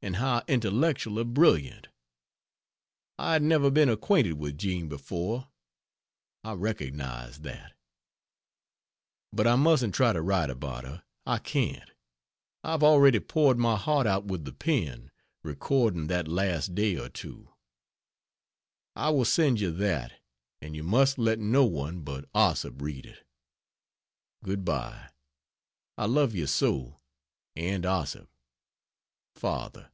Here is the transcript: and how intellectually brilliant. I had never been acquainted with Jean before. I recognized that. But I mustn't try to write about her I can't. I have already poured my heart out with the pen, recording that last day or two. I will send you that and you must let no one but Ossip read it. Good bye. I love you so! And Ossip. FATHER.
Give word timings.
and 0.00 0.14
how 0.14 0.40
intellectually 0.46 1.24
brilliant. 1.24 1.88
I 3.18 3.32
had 3.32 3.42
never 3.42 3.68
been 3.68 3.88
acquainted 3.88 4.34
with 4.34 4.56
Jean 4.56 4.88
before. 4.88 5.48
I 6.44 6.52
recognized 6.52 7.42
that. 7.42 7.72
But 9.32 9.48
I 9.48 9.56
mustn't 9.56 9.96
try 9.96 10.12
to 10.12 10.22
write 10.22 10.50
about 10.50 10.84
her 10.84 11.02
I 11.26 11.38
can't. 11.38 11.90
I 12.62 12.70
have 12.70 12.84
already 12.84 13.18
poured 13.18 13.58
my 13.58 13.74
heart 13.74 14.06
out 14.06 14.26
with 14.26 14.44
the 14.44 14.52
pen, 14.52 15.10
recording 15.42 16.06
that 16.06 16.28
last 16.28 16.76
day 16.76 16.96
or 16.96 17.08
two. 17.08 17.48
I 18.94 19.10
will 19.10 19.24
send 19.24 19.58
you 19.58 19.72
that 19.72 20.12
and 20.62 20.76
you 20.76 20.84
must 20.84 21.18
let 21.18 21.40
no 21.40 21.64
one 21.64 22.02
but 22.02 22.24
Ossip 22.36 22.80
read 22.80 23.04
it. 23.04 23.24
Good 24.44 24.64
bye. 24.64 25.08
I 25.96 26.06
love 26.06 26.36
you 26.36 26.46
so! 26.46 27.00
And 27.56 27.84
Ossip. 27.84 28.30
FATHER. 29.36 29.92